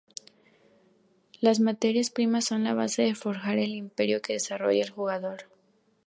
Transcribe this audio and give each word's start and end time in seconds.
Las 1.41 1.59
materias 1.59 2.09
primas 2.09 2.45
son 2.45 2.63
la 2.63 2.73
base 2.73 3.03
para 3.03 3.15
forjar 3.15 3.59
el 3.59 3.75
imperio 3.75 4.19
que 4.19 4.33
desarrolla 4.33 4.81
el 4.81 4.89
jugador. 4.89 5.43